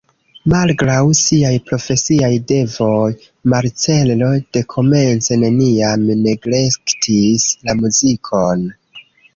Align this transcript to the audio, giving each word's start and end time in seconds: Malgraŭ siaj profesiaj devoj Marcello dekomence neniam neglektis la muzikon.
Malgraŭ 0.51 1.01
siaj 1.17 1.51
profesiaj 1.67 2.31
devoj 2.53 3.11
Marcello 3.55 4.33
dekomence 4.59 5.41
neniam 5.45 6.11
neglektis 6.27 7.51
la 7.69 7.81
muzikon. 7.85 8.71